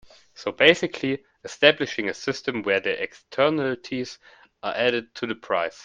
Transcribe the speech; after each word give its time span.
So 0.33 0.51
basically 0.51 1.23
establishing 1.43 2.09
a 2.09 2.13
system 2.15 2.63
where 2.63 2.79
the 2.79 2.99
externalities 3.01 4.17
are 4.63 4.73
added 4.73 5.13
to 5.15 5.27
the 5.27 5.35
price. 5.35 5.79